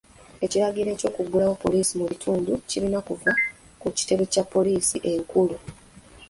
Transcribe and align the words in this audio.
Ekiragiro 0.45 0.91
ky'okuggulawo 0.99 1.53
poliisi 1.63 1.93
mu 1.99 2.05
kitundu 2.11 2.51
kirina 2.69 2.99
kuva 3.07 3.31
ku 3.81 3.87
kitebe 3.97 4.23
kya 4.33 4.43
poliisi 4.53 4.95
ekikulu. 5.11 5.55